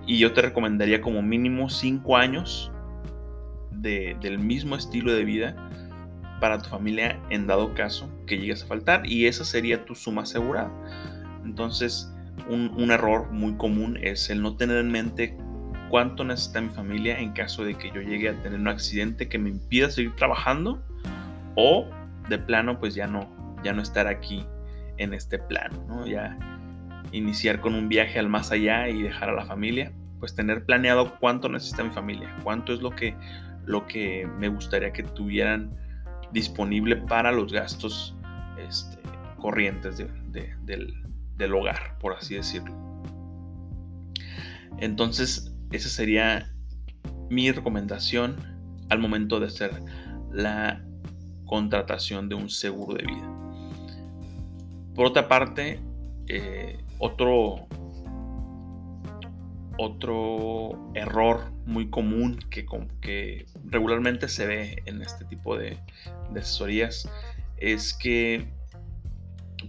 y 0.06 0.20
yo 0.20 0.34
te 0.34 0.42
recomendaría 0.42 1.02
como 1.02 1.22
mínimo 1.22 1.70
5 1.70 2.18
años 2.18 2.72
del 3.72 4.40
mismo 4.40 4.76
estilo 4.76 5.14
de 5.14 5.24
vida 5.24 5.70
para 6.40 6.60
tu 6.60 6.70
familia 6.70 7.20
en 7.30 7.46
dado 7.46 7.76
caso 7.76 8.10
que 8.26 8.40
llegues 8.40 8.64
a 8.64 8.68
faltar 8.68 9.06
y 9.06 9.28
esa 9.28 9.46
sería 9.46 9.86
tu 9.86 9.94
suma 9.94 10.24
asegurada. 10.24 10.72
Entonces, 11.44 12.12
un, 12.50 12.72
un 12.76 12.92
error 12.92 13.32
muy 13.32 13.56
común 13.58 14.00
es 14.02 14.30
el 14.32 14.42
no 14.42 14.56
tener 14.58 14.78
en 14.78 14.92
mente 14.92 15.38
cuánto 15.90 16.24
necesita 16.24 16.62
mi 16.62 16.70
familia 16.70 17.20
en 17.20 17.32
caso 17.34 17.64
de 17.64 17.76
que 17.76 17.92
yo 17.92 18.02
llegue 18.02 18.30
a 18.30 18.34
tener 18.42 18.60
un 18.60 18.68
accidente 18.68 19.30
que 19.30 19.38
me 19.38 19.50
impida 19.50 19.90
seguir 19.90 20.16
trabajando 20.16 20.82
o 21.56 21.88
de 22.30 22.38
plano 22.38 22.80
pues 22.80 22.96
ya 22.96 23.08
no, 23.08 23.30
ya 23.64 23.74
no 23.74 23.82
estar 23.82 24.08
aquí 24.08 24.46
en 24.98 25.14
este 25.14 25.40
plano, 25.40 25.84
¿no? 25.88 26.06
Ya 26.08 26.38
iniciar 27.12 27.62
con 27.62 27.76
un 27.76 27.88
viaje 27.88 28.20
al 28.20 28.30
más 28.30 28.52
allá 28.52 28.90
y 28.90 29.02
dejar 29.02 29.30
a 29.30 29.34
la 29.34 29.46
familia, 29.46 29.92
pues 30.20 30.36
tener 30.36 30.66
planeado 30.66 31.18
cuánto 31.20 31.50
necesita 31.50 31.84
mi 31.84 31.92
familia, 31.92 32.36
cuánto 32.44 32.74
es 32.74 32.82
lo 32.82 32.92
que, 32.92 33.16
lo 33.66 33.86
que 33.86 34.28
me 34.38 34.48
gustaría 34.48 34.92
que 34.92 35.04
tuvieran 35.04 35.76
disponible 36.32 36.98
para 36.98 37.32
los 37.32 37.54
gastos 37.54 38.16
este, 38.58 38.98
corrientes 39.38 39.98
del, 39.98 41.04
del 41.38 41.54
hogar, 41.54 41.98
por 42.00 42.14
así 42.14 42.36
decirlo. 42.36 42.74
Entonces, 44.78 45.55
esa 45.76 45.90
sería 45.90 46.52
mi 47.30 47.52
recomendación 47.52 48.36
al 48.90 49.00
momento 49.00 49.40
de 49.40 49.48
hacer 49.48 49.72
la 50.32 50.84
contratación 51.46 52.30
de 52.30 52.36
un 52.36 52.50
seguro 52.50 52.96
de 52.96 53.06
vida. 53.06 53.32
Por 54.96 55.08
otra 55.08 55.28
parte, 55.28 55.80
eh, 56.28 56.78
otro, 57.00 57.68
otro 59.78 60.92
error 60.94 61.52
muy 61.66 61.90
común 61.90 62.40
que, 62.50 63.46
regularmente 63.66 64.30
se 64.30 64.46
ve 64.46 64.84
en 64.86 65.02
este 65.02 65.26
tipo 65.26 65.58
de, 65.58 65.78
de 66.32 66.40
asesorías 66.40 67.10
es 67.58 67.94
que, 67.94 68.48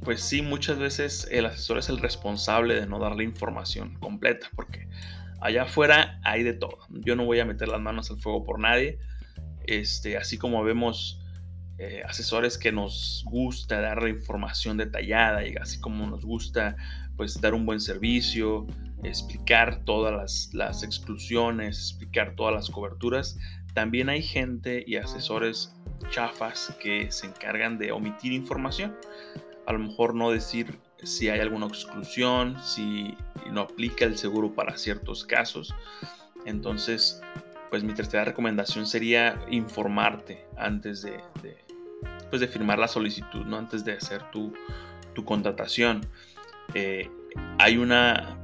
pues 0.04 0.20
sí, 0.20 0.42
muchas 0.42 0.78
veces 0.78 1.28
el 1.30 1.46
asesor 1.46 1.78
es 1.78 1.88
el 1.88 1.98
responsable 1.98 2.74
de 2.74 2.86
no 2.86 2.98
dar 2.98 3.16
la 3.16 3.22
información 3.22 3.94
completa, 3.98 4.48
porque 4.54 4.88
allá 5.40 5.62
afuera 5.62 6.20
hay 6.24 6.42
de 6.42 6.52
todo. 6.52 6.78
Yo 6.90 7.16
no 7.16 7.24
voy 7.24 7.40
a 7.40 7.44
meter 7.44 7.68
las 7.68 7.80
manos 7.80 8.10
al 8.10 8.18
fuego 8.18 8.44
por 8.44 8.58
nadie. 8.58 8.98
Este, 9.66 10.16
así 10.16 10.38
como 10.38 10.62
vemos 10.62 11.20
eh, 11.78 12.02
asesores 12.06 12.56
que 12.56 12.72
nos 12.72 13.24
gusta 13.26 13.80
dar 13.80 14.02
la 14.02 14.08
información 14.08 14.76
detallada 14.76 15.46
y 15.46 15.56
así 15.56 15.78
como 15.80 16.06
nos 16.06 16.24
gusta 16.24 16.76
pues 17.16 17.40
dar 17.40 17.54
un 17.54 17.66
buen 17.66 17.80
servicio, 17.80 18.66
explicar 19.02 19.84
todas 19.84 20.12
las, 20.14 20.50
las 20.52 20.82
exclusiones, 20.82 21.78
explicar 21.78 22.34
todas 22.36 22.54
las 22.54 22.70
coberturas, 22.70 23.38
también 23.74 24.08
hay 24.08 24.22
gente 24.22 24.84
y 24.86 24.96
asesores 24.96 25.74
chafas 26.10 26.74
que 26.80 27.10
se 27.10 27.26
encargan 27.26 27.76
de 27.78 27.92
omitir 27.92 28.32
información. 28.32 28.96
A 29.66 29.72
lo 29.72 29.80
mejor 29.80 30.14
no 30.14 30.30
decir 30.30 30.78
si 31.02 31.28
hay 31.28 31.40
alguna 31.40 31.66
exclusión, 31.66 32.56
si 32.62 33.16
no 33.50 33.62
aplica 33.62 34.04
el 34.04 34.16
seguro 34.16 34.54
para 34.54 34.76
ciertos 34.76 35.24
casos. 35.24 35.74
Entonces, 36.44 37.20
pues 37.70 37.82
mi 37.82 37.92
tercera 37.94 38.24
recomendación 38.24 38.86
sería 38.86 39.38
informarte 39.50 40.46
antes 40.56 41.02
de, 41.02 41.20
pues 42.30 42.40
de 42.40 42.48
firmar 42.48 42.78
la 42.78 42.88
solicitud, 42.88 43.44
¿no? 43.44 43.58
antes 43.58 43.84
de 43.84 43.92
hacer 43.92 44.22
tu, 44.30 44.52
contratación. 45.24 46.06
Eh, 46.74 47.10
hay 47.58 47.78
una, 47.78 48.36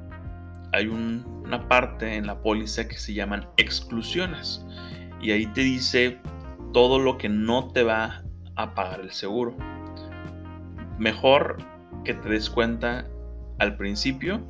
hay 0.72 0.86
una 0.86 1.68
parte 1.68 2.16
en 2.16 2.26
la 2.26 2.40
póliza 2.40 2.88
que 2.88 2.96
se 2.96 3.12
llaman 3.12 3.46
exclusiones 3.58 4.64
y 5.20 5.32
ahí 5.32 5.46
te 5.46 5.60
dice 5.60 6.18
todo 6.72 6.98
lo 6.98 7.18
que 7.18 7.28
no 7.28 7.68
te 7.68 7.82
va 7.82 8.24
a 8.56 8.74
pagar 8.74 9.00
el 9.00 9.12
seguro. 9.12 9.54
Mejor 10.98 11.58
que 12.04 12.14
te 12.14 12.28
des 12.28 12.50
cuenta 12.50 13.06
al 13.58 13.76
principio 13.76 14.40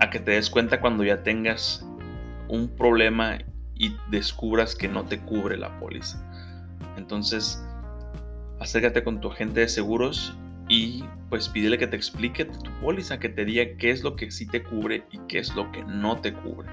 a 0.00 0.10
que 0.10 0.20
te 0.20 0.32
des 0.32 0.50
cuenta 0.50 0.80
cuando 0.80 1.04
ya 1.04 1.22
tengas 1.22 1.86
un 2.48 2.68
problema 2.68 3.38
y 3.74 3.96
descubras 4.10 4.74
que 4.74 4.88
no 4.88 5.04
te 5.04 5.18
cubre 5.20 5.56
la 5.56 5.78
póliza. 5.78 6.24
Entonces, 6.96 7.64
acércate 8.60 9.02
con 9.04 9.20
tu 9.20 9.30
agente 9.30 9.60
de 9.60 9.68
seguros 9.68 10.36
y 10.68 11.04
pues 11.30 11.48
pídele 11.48 11.78
que 11.78 11.86
te 11.86 11.96
explique 11.96 12.44
tu 12.44 12.70
póliza, 12.80 13.18
que 13.18 13.28
te 13.28 13.44
diga 13.44 13.64
qué 13.78 13.90
es 13.90 14.02
lo 14.02 14.16
que 14.16 14.30
sí 14.30 14.46
te 14.46 14.62
cubre 14.62 15.04
y 15.10 15.18
qué 15.28 15.38
es 15.38 15.54
lo 15.54 15.70
que 15.72 15.84
no 15.84 16.20
te 16.20 16.32
cubre. 16.32 16.68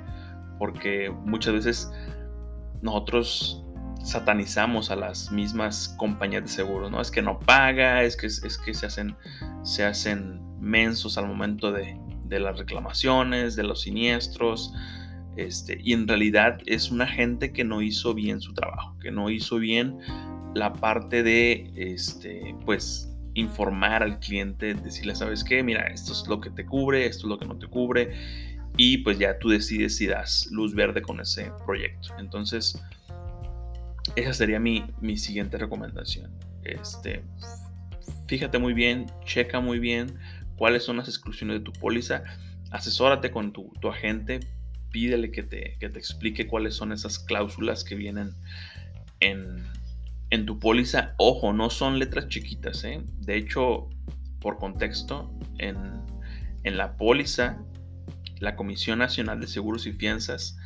Porque 0.59 1.09
muchas 1.09 1.53
veces 1.53 1.91
nosotros 2.81 3.64
satanizamos 4.05 4.91
a 4.91 4.95
las 4.95 5.31
mismas 5.31 5.95
compañías 5.97 6.43
de 6.43 6.49
seguro, 6.49 6.89
¿no? 6.89 7.01
Es 7.01 7.09
que 7.09 7.21
no 7.21 7.39
paga, 7.39 8.03
es 8.03 8.15
que, 8.15 8.27
es 8.27 8.57
que 8.63 8.73
se, 8.73 8.85
hacen, 8.85 9.15
se 9.63 9.83
hacen 9.83 10.39
mensos 10.59 11.17
al 11.17 11.27
momento 11.27 11.71
de, 11.71 11.99
de 12.25 12.39
las 12.39 12.57
reclamaciones, 12.57 13.55
de 13.55 13.63
los 13.63 13.81
siniestros, 13.81 14.73
este, 15.37 15.79
y 15.83 15.93
en 15.93 16.07
realidad 16.07 16.59
es 16.65 16.91
una 16.91 17.07
gente 17.07 17.51
que 17.51 17.63
no 17.63 17.81
hizo 17.81 18.13
bien 18.13 18.39
su 18.41 18.53
trabajo, 18.53 18.97
que 18.99 19.11
no 19.11 19.29
hizo 19.29 19.57
bien 19.57 19.97
la 20.53 20.71
parte 20.73 21.23
de, 21.23 21.71
este, 21.75 22.55
pues, 22.63 23.11
informar 23.33 24.01
al 24.03 24.19
cliente, 24.19 24.75
decirle, 24.75 25.15
¿sabes 25.15 25.43
qué? 25.43 25.61
Mira, 25.61 25.87
esto 25.87 26.13
es 26.13 26.25
lo 26.27 26.39
que 26.39 26.51
te 26.51 26.65
cubre, 26.65 27.05
esto 27.05 27.25
es 27.25 27.29
lo 27.29 27.37
que 27.37 27.45
no 27.45 27.57
te 27.57 27.67
cubre, 27.67 28.13
y 28.77 28.99
pues 28.99 29.19
ya 29.19 29.39
tú 29.39 29.49
decides 29.49 29.97
si 29.97 30.07
das 30.07 30.47
luz 30.51 30.73
verde 30.73 31.01
con 31.01 31.19
ese 31.19 31.51
proyecto. 31.65 32.09
Entonces, 32.17 32.81
esa 34.15 34.33
sería 34.33 34.59
mi, 34.59 34.85
mi 35.01 35.17
siguiente 35.17 35.57
recomendación. 35.57 36.31
Este, 36.63 37.23
fíjate 38.27 38.59
muy 38.59 38.73
bien, 38.73 39.07
checa 39.25 39.59
muy 39.59 39.79
bien 39.79 40.17
cuáles 40.57 40.83
son 40.83 40.97
las 40.97 41.07
exclusiones 41.07 41.59
de 41.59 41.63
tu 41.63 41.73
póliza, 41.73 42.23
asesórate 42.71 43.31
con 43.31 43.51
tu, 43.51 43.71
agente, 43.89 44.39
pídele 44.91 45.31
que 45.31 45.43
te, 45.43 45.77
que 45.79 45.89
te, 45.89 45.99
explique 45.99 46.47
cuáles 46.47 46.75
son 46.75 46.91
esas 46.91 47.19
cláusulas 47.19 47.83
que 47.83 47.95
vienen 47.95 48.31
en, 49.19 49.63
en 50.29 50.45
tu 50.45 50.59
póliza. 50.59 51.13
Ojo, 51.17 51.53
no 51.53 51.69
son 51.69 51.99
letras 51.99 52.27
chiquitas, 52.27 52.83
¿eh? 52.83 53.01
de 53.19 53.37
hecho, 53.37 53.89
por 54.39 54.57
contexto, 54.57 55.37
en, 55.57 55.77
en 56.63 56.77
la 56.77 56.97
póliza, 56.97 57.61
la 58.39 58.55
Comisión 58.55 58.99
Nacional 58.99 59.39
de 59.39 59.47
Seguros 59.47 59.87
y 59.87 59.93
Fianzas, 59.93 60.57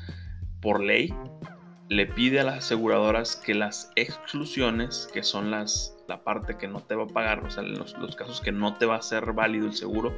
por 0.62 0.84
ley, 0.84 1.14
le 1.90 2.06
pide 2.06 2.40
a 2.40 2.44
las 2.44 2.60
aseguradoras 2.60 3.36
que 3.36 3.56
las 3.56 3.92
exclusiones, 3.96 5.10
que 5.12 5.24
son 5.24 5.50
las, 5.50 5.98
la 6.08 6.24
parte 6.24 6.56
que 6.56 6.68
no 6.68 6.82
te 6.82 6.94
va 6.94 7.06
a 7.06 7.08
pagar, 7.08 7.44
o 7.44 7.50
sea, 7.50 7.64
en 7.64 7.80
los, 7.80 7.96
casos 8.16 8.42
que 8.42 8.52
no 8.52 8.76
te 8.76 8.86
va 8.86 8.96
a 8.96 9.02
ser 9.02 9.34
válido 9.34 9.66
el 9.66 9.74
seguro, 9.74 10.14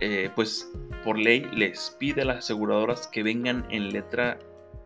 eh, 0.00 0.30
pues 0.34 0.70
por 1.04 1.18
ley 1.18 1.48
les 1.54 1.96
pide 1.98 2.22
a 2.22 2.24
las 2.26 2.38
aseguradoras 2.38 3.08
que 3.08 3.22
vengan 3.22 3.66
en 3.70 3.90
letra 3.94 4.38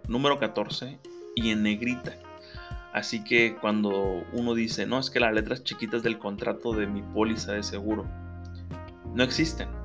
número 0.07 0.39
14 0.39 1.01
y 1.35 1.51
en 1.51 1.65
negrita. 1.65 2.17
Así 2.93 3.25
que 3.25 3.57
cuando 3.61 4.25
uno 4.33 4.55
dice, 4.55 4.87
no, 4.87 5.01
es 5.01 5.11
que 5.11 5.19
las 5.19 5.35
letras 5.35 5.65
chiquitas 5.65 6.05
del 6.05 6.19
contrato 6.19 6.73
de 6.73 6.87
mi 6.87 7.03
póliza 7.03 7.53
de 7.53 7.65
seguro 7.65 8.07
no 9.15 9.25
existen 9.25 9.78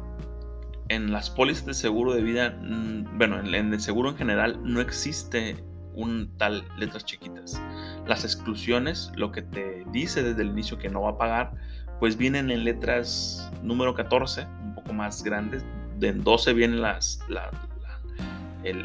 en 0.94 1.12
las 1.12 1.30
pólizas 1.30 1.66
de 1.66 1.74
seguro 1.74 2.14
de 2.14 2.22
vida, 2.22 2.58
mm, 2.62 3.18
bueno, 3.18 3.40
en, 3.40 3.74
el 3.74 3.80
seguro 3.80 4.10
en 4.10 4.18
general 4.18 4.60
no 4.64 4.82
existe 4.82 5.64
un 5.96 6.32
tal 6.38 6.66
letras 6.78 7.06
chiquitas. 7.06 7.62
Las 8.08 8.24
exclusiones, 8.24 9.12
lo 9.16 9.32
que 9.32 9.42
te 9.42 9.86
dice 9.92 10.24
desde 10.24 10.42
el 10.42 10.50
inicio 10.50 10.78
que 10.78 10.90
no 10.90 11.02
va 11.02 11.12
a 11.12 11.18
pagar, 11.18 11.52
pues 12.00 12.18
vienen 12.18 12.50
en 12.52 12.64
letras 12.64 13.52
número 13.62 13.94
14, 13.94 14.46
un 14.64 14.76
poco 14.76 14.94
más 14.94 15.24
grandes. 15.24 15.64
En 16.02 16.24
12 16.24 16.54
vienen 16.54 16.82
las, 16.82 17.20
la, 17.30 17.52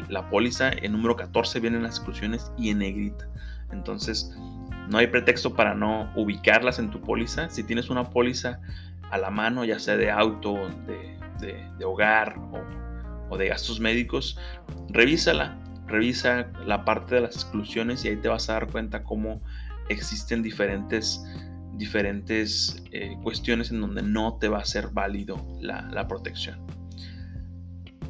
la 0.09 0.29
póliza, 0.29 0.71
en 0.71 0.91
número 0.91 1.15
14 1.15 1.59
vienen 1.59 1.83
las 1.83 1.97
exclusiones 1.97 2.51
y 2.57 2.69
en 2.69 2.79
negrita. 2.79 3.27
Entonces, 3.71 4.35
no 4.89 4.97
hay 4.97 5.07
pretexto 5.07 5.53
para 5.53 5.73
no 5.75 6.11
ubicarlas 6.15 6.79
en 6.79 6.89
tu 6.89 7.01
póliza. 7.01 7.49
Si 7.49 7.63
tienes 7.63 7.89
una 7.89 8.09
póliza 8.09 8.59
a 9.11 9.17
la 9.17 9.29
mano, 9.29 9.65
ya 9.65 9.79
sea 9.79 9.97
de 9.97 10.11
auto, 10.11 10.55
de 10.87 11.19
de, 11.39 11.85
hogar 11.85 12.35
o, 13.29 13.37
de 13.37 13.47
gastos 13.47 13.79
médicos, 13.79 14.37
revísala, 14.89 15.57
revisa 15.87 16.51
la 16.65 16.85
parte 16.85 17.15
de 17.15 17.21
las 17.21 17.35
exclusiones 17.35 18.05
y 18.05 18.09
ahí 18.09 18.17
te 18.17 18.27
vas 18.27 18.49
a 18.49 18.53
dar 18.53 18.67
cuenta 18.67 19.03
cómo 19.03 19.41
existen 19.89 20.43
diferentes, 20.43 21.23
diferentes 21.73 22.83
eh, 22.91 23.15
cuestiones 23.23 23.71
en 23.71 23.81
donde 23.81 24.01
no 24.01 24.37
te 24.39 24.49
va 24.49 24.59
a 24.59 24.65
ser 24.65 24.89
válido 24.89 25.45
la, 25.61 26.07
protección. 26.07 26.59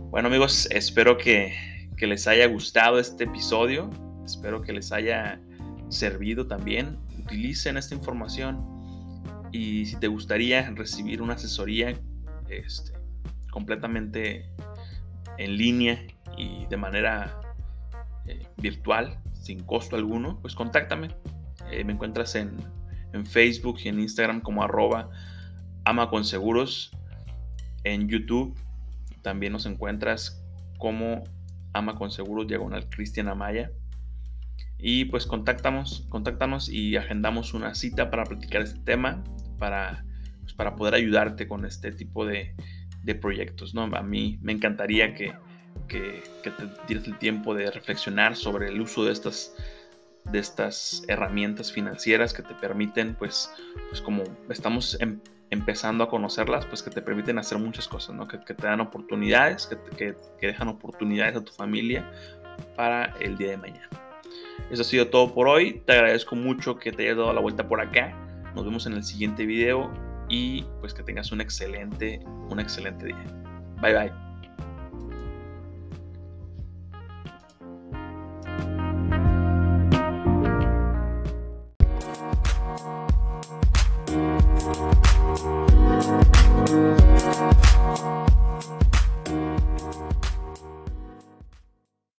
Bueno 0.10 0.28
amigos, 0.28 0.68
espero 0.72 1.18
que, 1.18 1.54
que 1.96 2.08
les 2.08 2.28
haya 2.28 2.48
gustado 2.48 3.00
este 3.00 3.26
episodio, 3.26 3.90
espero 4.26 4.62
que 4.62 4.74
les 4.74 4.92
haya 4.92 5.40
servido 5.90 6.48
también. 6.48 6.98
Utilicen 7.20 7.78
esta 7.78 7.94
información 7.94 8.80
y 9.52 9.86
si 9.86 9.96
te 9.98 10.08
gustaría 10.08 10.70
recibir 10.72 11.22
una 11.22 11.34
asesoría, 11.34 11.94
este, 12.50 12.99
completamente 13.52 14.50
en 15.38 15.58
línea 15.58 16.00
y 16.38 16.66
de 16.68 16.78
manera 16.78 17.40
eh, 18.26 18.46
virtual, 18.58 19.20
sin 19.34 19.64
costo 19.64 19.96
alguno, 19.96 20.40
pues 20.42 20.56
contáctame. 20.56 21.10
Eh, 21.72 21.84
me 21.84 21.94
encuentras 21.94 22.36
en, 22.36 22.58
Facebook 23.26 23.80
y 23.84 23.88
en 23.88 24.00
Instagram 24.00 24.42
como 24.42 24.64
arroba 24.64 25.10
ama. 25.84 26.10
En 27.84 28.08
YouTube 28.08 28.56
también 29.24 29.54
nos 29.54 29.66
encuentras 29.66 30.44
como 30.78 31.24
ama 31.74 31.96
con 31.96 32.12
diagonal 32.48 32.88
Cristian 32.90 33.28
Amaya. 33.28 33.72
Y 34.78 35.06
pues 35.06 35.26
contáctanos, 35.26 36.06
contáctanos 36.10 36.70
y 36.70 36.96
agendamos 36.96 37.54
una 37.54 37.76
cita 37.76 38.10
para 38.12 38.24
platicar 38.24 38.62
este 38.62 38.80
tema, 38.80 39.24
para, 39.58 40.06
pues, 40.42 40.54
para 40.54 40.76
poder 40.76 40.94
ayudarte 40.94 41.48
con 41.48 41.66
este 41.66 41.92
tipo 41.92 42.26
de, 42.26 42.56
de 43.10 43.16
proyectos. 43.16 43.74
¿no? 43.74 43.84
A 43.84 44.04
mí 44.04 44.40
me 44.42 44.54
encantaría 44.54 45.16
que, 45.16 45.34
que, 45.88 46.22
te 46.44 46.68
tires 46.88 47.06
el 47.08 47.18
tiempo 47.18 47.56
de 47.56 47.70
reflexionar 47.72 48.36
sobre 48.36 48.68
el 48.70 48.80
uso 48.80 49.06
de 49.06 49.12
estas, 49.12 49.56
de 50.26 50.40
estas 50.40 51.04
herramientas 51.08 51.72
financieras 51.72 52.34
que 52.34 52.44
te 52.44 52.54
permiten, 52.56 53.16
pues, 53.16 53.52
pues 53.90 54.00
como 54.02 54.24
estamos 54.50 55.00
em, 55.02 55.20
empezando 55.50 56.04
a 56.04 56.10
conocerlas, 56.10 56.66
pues 56.68 56.84
que 56.84 56.92
te 56.92 57.02
permiten 57.02 57.40
hacer 57.40 57.58
muchas 57.58 57.88
cosas, 57.88 58.16
¿no? 58.16 58.28
que, 58.28 58.38
te 58.38 58.68
dan 58.68 58.80
oportunidades, 58.80 59.66
que, 59.66 59.78
que, 59.98 60.16
que 60.40 60.48
dejan 60.48 60.68
oportunidades 60.68 61.36
a 61.36 61.44
tu 61.44 61.52
familia 61.52 62.10
para 62.76 63.16
el 63.20 63.38
día 63.38 63.50
de 63.52 63.58
mañana. 63.58 63.90
Eso 64.70 64.84
ha 64.84 64.86
sido 64.86 65.08
todo 65.08 65.34
por 65.34 65.48
hoy. 65.48 65.82
Te 65.88 65.94
agradezco 65.94 66.36
mucho 66.36 66.78
que 66.78 66.92
te 66.92 67.04
hayas 67.04 67.18
dado 67.18 67.34
la 67.34 67.42
vuelta 67.42 67.68
por 67.68 67.82
acá. 67.82 68.14
Nos 68.54 68.66
vemos 68.66 68.86
en 68.86 68.94
el 68.94 69.04
siguiente 69.04 69.48
video 69.48 69.92
y 70.30 70.64
pues 70.80 70.94
que 70.94 71.04
tengas 71.04 71.32
un 71.32 71.42
excelente, 71.42 72.22
un 72.50 72.60
excelente 72.60 73.08
día. 73.08 73.26
Bye 73.82 73.94
bye. 73.94 74.29